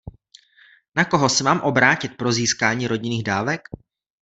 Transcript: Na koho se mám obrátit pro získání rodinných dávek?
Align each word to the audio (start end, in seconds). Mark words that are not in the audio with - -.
Na 0.95 1.05
koho 1.05 1.29
se 1.29 1.43
mám 1.43 1.61
obrátit 1.61 2.17
pro 2.17 2.31
získání 2.31 2.87
rodinných 2.87 3.23
dávek? 3.23 3.61